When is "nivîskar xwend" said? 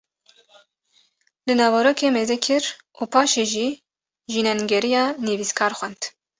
5.27-6.01